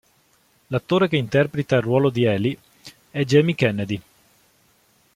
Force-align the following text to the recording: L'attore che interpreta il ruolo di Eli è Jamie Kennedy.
L'attore 0.69 1.07
che 1.07 1.15
interpreta 1.15 1.75
il 1.75 1.83
ruolo 1.83 2.09
di 2.09 2.23
Eli 2.23 2.57
è 3.11 3.23
Jamie 3.23 3.53
Kennedy. 3.53 4.01